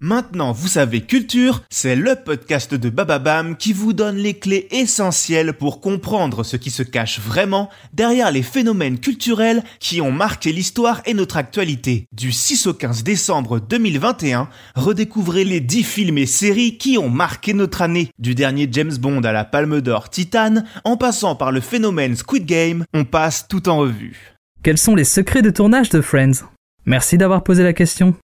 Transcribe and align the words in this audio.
Maintenant, 0.00 0.52
vous 0.52 0.68
savez 0.68 1.00
culture, 1.00 1.64
c'est 1.70 1.96
le 1.96 2.14
podcast 2.14 2.72
de 2.72 2.88
Bababam 2.88 3.56
qui 3.56 3.72
vous 3.72 3.92
donne 3.92 4.16
les 4.16 4.34
clés 4.34 4.68
essentielles 4.70 5.54
pour 5.54 5.80
comprendre 5.80 6.44
ce 6.44 6.56
qui 6.56 6.70
se 6.70 6.84
cache 6.84 7.18
vraiment 7.18 7.68
derrière 7.92 8.30
les 8.30 8.44
phénomènes 8.44 9.00
culturels 9.00 9.64
qui 9.80 10.00
ont 10.00 10.12
marqué 10.12 10.52
l'histoire 10.52 11.02
et 11.04 11.14
notre 11.14 11.36
actualité. 11.36 12.06
Du 12.12 12.30
6 12.30 12.68
au 12.68 12.74
15 12.74 13.02
décembre 13.02 13.58
2021, 13.58 14.48
redécouvrez 14.76 15.42
les 15.42 15.58
10 15.58 15.82
films 15.82 16.18
et 16.18 16.26
séries 16.26 16.78
qui 16.78 16.96
ont 16.96 17.10
marqué 17.10 17.52
notre 17.52 17.82
année. 17.82 18.10
Du 18.20 18.36
dernier 18.36 18.68
James 18.70 18.96
Bond 18.96 19.22
à 19.22 19.32
la 19.32 19.44
Palme 19.44 19.80
d'Or 19.80 20.10
Titan, 20.10 20.62
en 20.84 20.96
passant 20.96 21.34
par 21.34 21.50
le 21.50 21.60
phénomène 21.60 22.14
Squid 22.14 22.46
Game, 22.46 22.84
on 22.94 23.04
passe 23.04 23.48
tout 23.48 23.68
en 23.68 23.78
revue. 23.78 24.36
Quels 24.62 24.78
sont 24.78 24.94
les 24.94 25.02
secrets 25.02 25.42
de 25.42 25.50
tournage 25.50 25.88
de 25.88 26.00
Friends? 26.00 26.44
Merci 26.86 27.18
d'avoir 27.18 27.42
posé 27.42 27.64
la 27.64 27.72
question. 27.72 28.14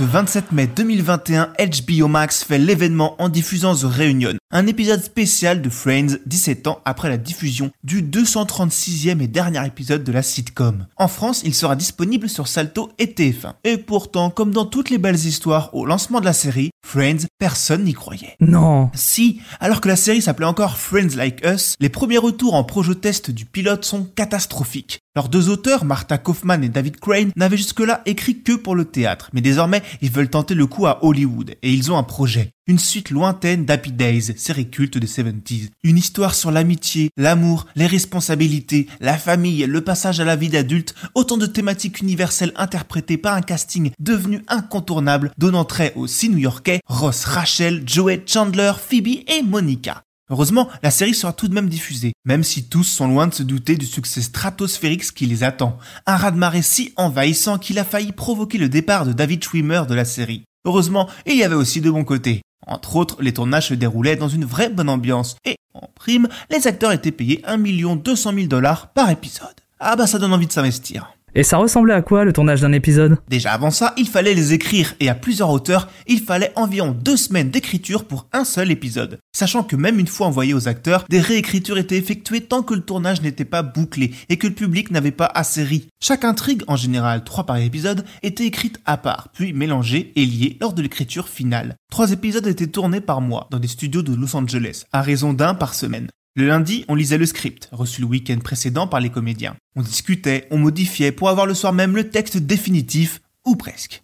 Ce 0.00 0.04
27 0.06 0.52
mai 0.52 0.66
2021, 0.66 1.52
HBO 1.58 2.08
Max 2.08 2.42
fait 2.42 2.56
l'événement 2.56 3.16
en 3.18 3.28
diffusant 3.28 3.74
The 3.74 3.82
Reunion, 3.82 4.32
un 4.50 4.66
épisode 4.66 5.04
spécial 5.04 5.60
de 5.60 5.68
Friends 5.68 6.16
17 6.24 6.68
ans 6.68 6.80
après 6.86 7.10
la 7.10 7.18
diffusion 7.18 7.70
du 7.84 8.02
236e 8.02 9.20
et 9.20 9.26
dernier 9.26 9.66
épisode 9.66 10.02
de 10.02 10.10
la 10.10 10.22
sitcom. 10.22 10.86
En 10.96 11.06
France, 11.06 11.42
il 11.44 11.54
sera 11.54 11.76
disponible 11.76 12.30
sur 12.30 12.48
Salto 12.48 12.90
et 12.98 13.08
TF1. 13.08 13.56
Et 13.64 13.76
pourtant, 13.76 14.30
comme 14.30 14.52
dans 14.52 14.64
toutes 14.64 14.88
les 14.88 14.96
belles 14.96 15.16
histoires 15.16 15.74
au 15.74 15.84
lancement 15.84 16.20
de 16.20 16.24
la 16.24 16.32
série, 16.32 16.70
Friends, 16.82 17.26
personne 17.38 17.84
n'y 17.84 17.92
croyait. 17.92 18.36
Non. 18.40 18.90
Si, 18.94 19.42
alors 19.60 19.82
que 19.82 19.88
la 19.88 19.96
série 19.96 20.22
s'appelait 20.22 20.46
encore 20.46 20.78
Friends 20.78 21.14
Like 21.14 21.44
Us, 21.44 21.74
les 21.78 21.90
premiers 21.90 22.16
retours 22.16 22.54
en 22.54 22.64
projet 22.64 22.94
test 22.94 23.30
du 23.30 23.44
pilote 23.44 23.84
sont 23.84 24.04
catastrophiques. 24.04 25.00
Leurs 25.20 25.28
deux 25.28 25.50
auteurs, 25.50 25.84
Martha 25.84 26.16
Kaufman 26.16 26.62
et 26.62 26.70
David 26.70 26.98
Crane, 26.98 27.30
n'avaient 27.36 27.58
jusque-là 27.58 28.00
écrit 28.06 28.40
que 28.40 28.52
pour 28.52 28.74
le 28.74 28.86
théâtre, 28.86 29.28
mais 29.34 29.42
désormais 29.42 29.82
ils 30.00 30.10
veulent 30.10 30.30
tenter 30.30 30.54
le 30.54 30.66
coup 30.66 30.86
à 30.86 31.04
Hollywood, 31.04 31.56
et 31.60 31.70
ils 31.70 31.92
ont 31.92 31.98
un 31.98 32.02
projet. 32.02 32.54
Une 32.66 32.78
suite 32.78 33.10
lointaine 33.10 33.66
d'Happy 33.66 33.92
Days, 33.92 34.32
série 34.38 34.70
culte 34.70 34.96
des 34.96 35.06
70s. 35.06 35.68
Une 35.84 35.98
histoire 35.98 36.34
sur 36.34 36.50
l'amitié, 36.50 37.10
l'amour, 37.18 37.66
les 37.76 37.86
responsabilités, 37.86 38.86
la 39.00 39.18
famille, 39.18 39.66
le 39.66 39.84
passage 39.84 40.20
à 40.20 40.24
la 40.24 40.36
vie 40.36 40.48
d'adulte, 40.48 40.94
autant 41.14 41.36
de 41.36 41.44
thématiques 41.44 42.00
universelles 42.00 42.54
interprétées 42.56 43.18
par 43.18 43.34
un 43.34 43.42
casting 43.42 43.90
devenu 43.98 44.42
incontournable, 44.48 45.32
donnant 45.36 45.66
trait 45.66 45.92
aux 45.96 46.06
six 46.06 46.30
new-yorkais, 46.30 46.80
Ross, 46.86 47.26
Rachel, 47.26 47.82
Joey, 47.84 48.22
Chandler, 48.24 48.72
Phoebe 48.80 49.22
et 49.28 49.42
Monica. 49.42 50.02
Heureusement, 50.30 50.68
la 50.82 50.92
série 50.92 51.14
sera 51.14 51.32
tout 51.32 51.48
de 51.48 51.54
même 51.54 51.68
diffusée, 51.68 52.12
même 52.24 52.44
si 52.44 52.68
tous 52.68 52.84
sont 52.84 53.08
loin 53.08 53.26
de 53.26 53.34
se 53.34 53.42
douter 53.42 53.76
du 53.76 53.86
succès 53.86 54.22
stratosphérique 54.22 55.12
qui 55.12 55.26
les 55.26 55.42
attend. 55.42 55.76
Un 56.06 56.16
raz-de-marée 56.16 56.62
si 56.62 56.92
envahissant 56.96 57.58
qu'il 57.58 57.80
a 57.80 57.84
failli 57.84 58.12
provoquer 58.12 58.56
le 58.56 58.68
départ 58.68 59.04
de 59.04 59.12
David 59.12 59.42
Schwimmer 59.42 59.82
de 59.88 59.94
la 59.94 60.04
série. 60.04 60.44
Heureusement, 60.64 61.08
il 61.26 61.36
y 61.36 61.42
avait 61.42 61.56
aussi 61.56 61.80
de 61.80 61.90
bons 61.90 62.04
côtés. 62.04 62.42
Entre 62.66 62.94
autres, 62.94 63.20
les 63.20 63.32
tournages 63.32 63.68
se 63.68 63.74
déroulaient 63.74 64.16
dans 64.16 64.28
une 64.28 64.44
vraie 64.44 64.68
bonne 64.68 64.88
ambiance, 64.88 65.36
et, 65.44 65.56
en 65.74 65.88
prime, 65.94 66.28
les 66.50 66.66
acteurs 66.66 66.92
étaient 66.92 67.10
payés 67.10 67.42
1 67.44 67.58
200 67.96 68.32
000 68.34 68.46
dollars 68.46 68.92
par 68.92 69.10
épisode. 69.10 69.48
Ah 69.80 69.96
bah 69.96 70.06
ça 70.06 70.18
donne 70.18 70.32
envie 70.32 70.46
de 70.46 70.52
s'investir. 70.52 71.14
Et 71.34 71.42
ça 71.42 71.58
ressemblait 71.58 71.94
à 71.94 72.02
quoi 72.02 72.24
le 72.24 72.32
tournage 72.32 72.60
d'un 72.60 72.72
épisode? 72.72 73.18
Déjà 73.28 73.52
avant 73.52 73.70
ça, 73.70 73.94
il 73.96 74.08
fallait 74.08 74.34
les 74.34 74.52
écrire, 74.52 74.94
et 74.98 75.08
à 75.08 75.14
plusieurs 75.14 75.50
auteurs, 75.50 75.88
il 76.06 76.20
fallait 76.20 76.52
environ 76.56 76.90
deux 76.90 77.16
semaines 77.16 77.50
d'écriture 77.50 78.04
pour 78.04 78.26
un 78.32 78.44
seul 78.44 78.70
épisode. 78.70 79.18
Sachant 79.32 79.62
que 79.62 79.76
même 79.76 79.98
une 79.98 80.06
fois 80.06 80.26
envoyé 80.26 80.54
aux 80.54 80.66
acteurs, 80.66 81.04
des 81.08 81.20
réécritures 81.20 81.78
étaient 81.78 81.96
effectuées 81.96 82.40
tant 82.40 82.62
que 82.62 82.74
le 82.74 82.80
tournage 82.80 83.22
n'était 83.22 83.44
pas 83.44 83.62
bouclé 83.62 84.12
et 84.28 84.38
que 84.38 84.48
le 84.48 84.54
public 84.54 84.90
n'avait 84.90 85.12
pas 85.12 85.30
assez 85.32 85.62
ri. 85.62 85.86
Chaque 86.02 86.24
intrigue, 86.24 86.62
en 86.66 86.76
général 86.76 87.22
trois 87.24 87.46
par 87.46 87.58
épisode, 87.58 88.04
était 88.22 88.46
écrite 88.46 88.80
à 88.84 88.96
part, 88.96 89.28
puis 89.32 89.52
mélangée 89.52 90.12
et 90.16 90.26
liée 90.26 90.56
lors 90.60 90.72
de 90.72 90.82
l'écriture 90.82 91.28
finale. 91.28 91.76
Trois 91.90 92.10
épisodes 92.12 92.46
étaient 92.46 92.66
tournés 92.66 93.00
par 93.00 93.20
mois 93.20 93.46
dans 93.50 93.58
des 93.58 93.68
studios 93.68 94.02
de 94.02 94.14
Los 94.14 94.36
Angeles, 94.36 94.84
à 94.92 95.02
raison 95.02 95.32
d'un 95.32 95.54
par 95.54 95.74
semaine. 95.74 96.08
Le 96.40 96.46
lundi, 96.46 96.86
on 96.88 96.94
lisait 96.94 97.18
le 97.18 97.26
script, 97.26 97.68
reçu 97.70 98.00
le 98.00 98.06
week-end 98.06 98.38
précédent 98.38 98.86
par 98.86 98.98
les 98.98 99.10
comédiens. 99.10 99.56
On 99.76 99.82
discutait, 99.82 100.48
on 100.50 100.56
modifiait 100.56 101.12
pour 101.12 101.28
avoir 101.28 101.44
le 101.44 101.52
soir 101.52 101.74
même 101.74 101.94
le 101.94 102.08
texte 102.08 102.38
définitif, 102.38 103.20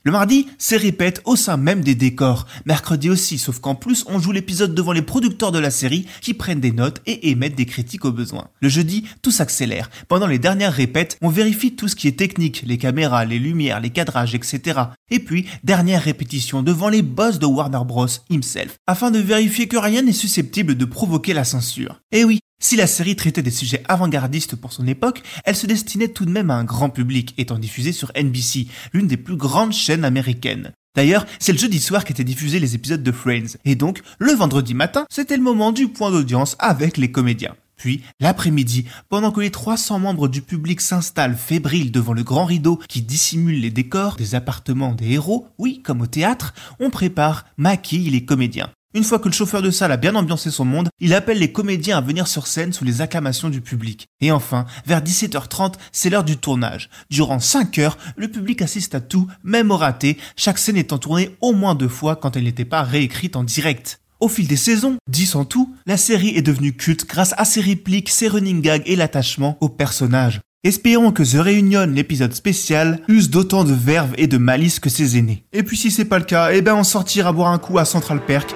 Le 0.04 0.12
mardi, 0.12 0.46
c'est 0.58 0.76
répète 0.76 1.20
au 1.24 1.36
sein 1.36 1.56
même 1.56 1.82
des 1.82 1.94
décors. 1.94 2.46
Mercredi 2.64 3.10
aussi, 3.10 3.38
sauf 3.38 3.60
qu'en 3.60 3.74
plus, 3.74 4.04
on 4.08 4.18
joue 4.18 4.32
l'épisode 4.32 4.74
devant 4.74 4.92
les 4.92 5.02
producteurs 5.02 5.52
de 5.52 5.58
la 5.58 5.70
série 5.70 6.06
qui 6.20 6.34
prennent 6.34 6.60
des 6.60 6.72
notes 6.72 7.00
et 7.06 7.30
émettent 7.30 7.54
des 7.54 7.66
critiques 7.66 8.04
au 8.04 8.12
besoin. 8.12 8.48
Le 8.60 8.68
jeudi, 8.68 9.04
tout 9.22 9.30
s'accélère. 9.30 9.90
Pendant 10.08 10.26
les 10.26 10.38
dernières 10.38 10.72
répètes, 10.72 11.16
on 11.22 11.28
vérifie 11.28 11.76
tout 11.76 11.88
ce 11.88 11.96
qui 11.96 12.08
est 12.08 12.18
technique, 12.18 12.62
les 12.66 12.78
caméras, 12.78 13.24
les 13.24 13.38
lumières, 13.38 13.80
les 13.80 13.90
cadrages, 13.90 14.34
etc. 14.34 14.80
Et 15.10 15.20
puis, 15.20 15.46
dernière 15.64 16.02
répétition 16.02 16.62
devant 16.62 16.88
les 16.88 17.02
boss 17.02 17.38
de 17.38 17.46
Warner 17.46 17.84
Bros. 17.86 18.06
himself, 18.30 18.76
afin 18.86 19.10
de 19.10 19.18
vérifier 19.18 19.68
que 19.68 19.76
rien 19.76 20.02
n'est 20.02 20.12
susceptible 20.12 20.76
de 20.76 20.84
provoquer 20.84 21.34
la 21.34 21.44
censure. 21.44 22.00
Et 22.12 22.24
oui, 22.24 22.40
si 22.58 22.76
la 22.76 22.86
série 22.86 23.16
traitait 23.16 23.42
des 23.42 23.50
sujets 23.50 23.82
avant-gardistes 23.86 24.56
pour 24.56 24.72
son 24.72 24.86
époque, 24.86 25.22
elle 25.44 25.56
se 25.56 25.66
destinait 25.66 26.08
tout 26.08 26.24
de 26.24 26.30
même 26.30 26.50
à 26.50 26.56
un 26.56 26.64
grand 26.64 26.88
public, 26.88 27.34
étant 27.36 27.58
diffusée 27.58 27.92
sur 27.92 28.12
NBC, 28.16 28.68
l'une 28.92 29.06
des 29.06 29.18
plus 29.18 29.36
grandes 29.36 29.72
chaînes 29.72 30.04
américaines. 30.04 30.72
D'ailleurs, 30.94 31.26
c'est 31.38 31.52
le 31.52 31.58
jeudi 31.58 31.78
soir 31.78 32.04
qu'étaient 32.04 32.24
diffusés 32.24 32.58
les 32.58 32.74
épisodes 32.74 33.02
de 33.02 33.12
Friends, 33.12 33.58
et 33.66 33.74
donc, 33.74 34.00
le 34.18 34.32
vendredi 34.32 34.72
matin, 34.72 35.04
c'était 35.10 35.36
le 35.36 35.42
moment 35.42 35.70
du 35.70 35.88
point 35.88 36.10
d'audience 36.10 36.56
avec 36.58 36.96
les 36.96 37.12
comédiens. 37.12 37.54
Puis, 37.76 38.02
l'après-midi, 38.20 38.86
pendant 39.10 39.30
que 39.30 39.42
les 39.42 39.50
300 39.50 39.98
membres 39.98 40.28
du 40.28 40.40
public 40.40 40.80
s'installent 40.80 41.36
fébriles 41.36 41.92
devant 41.92 42.14
le 42.14 42.22
grand 42.22 42.46
rideau 42.46 42.80
qui 42.88 43.02
dissimule 43.02 43.60
les 43.60 43.70
décors 43.70 44.16
des 44.16 44.34
appartements 44.34 44.94
des 44.94 45.12
héros, 45.12 45.48
oui, 45.58 45.82
comme 45.84 46.00
au 46.00 46.06
théâtre, 46.06 46.54
on 46.80 46.88
prépare, 46.88 47.44
maquille 47.58 48.08
les 48.08 48.24
comédiens. 48.24 48.70
Une 48.96 49.04
fois 49.04 49.18
que 49.18 49.28
le 49.28 49.34
chauffeur 49.34 49.60
de 49.60 49.70
salle 49.70 49.92
a 49.92 49.98
bien 49.98 50.14
ambiancé 50.14 50.50
son 50.50 50.64
monde, 50.64 50.88
il 51.00 51.12
appelle 51.12 51.38
les 51.38 51.52
comédiens 51.52 51.98
à 51.98 52.00
venir 52.00 52.26
sur 52.26 52.46
scène 52.46 52.72
sous 52.72 52.82
les 52.82 53.02
acclamations 53.02 53.50
du 53.50 53.60
public. 53.60 54.06
Et 54.22 54.32
enfin, 54.32 54.64
vers 54.86 55.02
17h30, 55.02 55.74
c'est 55.92 56.08
l'heure 56.08 56.24
du 56.24 56.38
tournage. 56.38 56.88
Durant 57.10 57.38
5 57.38 57.78
heures, 57.78 57.98
le 58.16 58.28
public 58.28 58.62
assiste 58.62 58.94
à 58.94 59.02
tout, 59.02 59.26
même 59.44 59.70
au 59.70 59.76
raté, 59.76 60.16
chaque 60.34 60.56
scène 60.56 60.78
étant 60.78 60.96
tournée 60.96 61.36
au 61.42 61.52
moins 61.52 61.74
deux 61.74 61.88
fois 61.88 62.16
quand 62.16 62.38
elle 62.38 62.44
n'était 62.44 62.64
pas 62.64 62.84
réécrite 62.84 63.36
en 63.36 63.44
direct. 63.44 64.00
Au 64.18 64.28
fil 64.28 64.48
des 64.48 64.56
saisons, 64.56 64.96
10 65.10 65.34
en 65.34 65.44
tout, 65.44 65.76
la 65.84 65.98
série 65.98 66.34
est 66.34 66.40
devenue 66.40 66.72
culte 66.72 67.06
grâce 67.06 67.34
à 67.36 67.44
ses 67.44 67.60
répliques, 67.60 68.08
ses 68.08 68.28
running 68.28 68.62
gags 68.62 68.82
et 68.86 68.96
l'attachement 68.96 69.58
aux 69.60 69.68
personnages. 69.68 70.40
Espérons 70.66 71.12
que 71.12 71.22
The 71.22 71.40
Reunion, 71.40 71.86
l'épisode 71.86 72.34
spécial, 72.34 72.98
use 73.06 73.30
d'autant 73.30 73.62
de 73.62 73.72
verve 73.72 74.14
et 74.18 74.26
de 74.26 74.36
malice 74.36 74.80
que 74.80 74.90
ses 74.90 75.16
aînés. 75.16 75.44
Et 75.52 75.62
puis 75.62 75.76
si 75.76 75.92
c'est 75.92 76.06
pas 76.06 76.18
le 76.18 76.24
cas, 76.24 76.50
eh 76.52 76.60
ben 76.60 76.74
on 76.74 76.82
sortira 76.82 77.30
boire 77.30 77.52
un 77.52 77.58
coup 77.58 77.78
à 77.78 77.84
Central 77.84 78.20
Perk, 78.26 78.52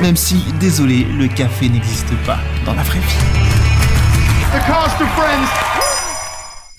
même 0.00 0.14
si, 0.14 0.36
désolé, 0.60 1.04
le 1.18 1.26
café 1.26 1.68
n'existe 1.68 2.14
pas 2.24 2.38
dans 2.64 2.72
la 2.72 2.84
vraie 2.84 3.00
vie. 3.00 3.04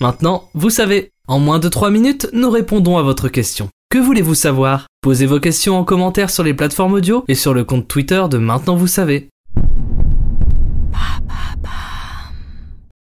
Maintenant, 0.00 0.48
vous 0.54 0.70
savez. 0.70 1.10
En 1.28 1.38
moins 1.38 1.58
de 1.58 1.68
3 1.68 1.90
minutes, 1.90 2.30
nous 2.32 2.48
répondons 2.48 2.96
à 2.96 3.02
votre 3.02 3.28
question. 3.28 3.68
Que 3.90 3.98
voulez-vous 3.98 4.34
savoir? 4.34 4.86
Posez 5.02 5.26
vos 5.26 5.38
questions 5.38 5.76
en 5.76 5.84
commentaire 5.84 6.30
sur 6.30 6.44
les 6.44 6.54
plateformes 6.54 6.94
audio 6.94 7.24
et 7.28 7.34
sur 7.34 7.52
le 7.52 7.64
compte 7.64 7.88
Twitter 7.88 8.24
de 8.30 8.38
Maintenant 8.38 8.76
vous 8.76 8.86
savez. 8.86 9.28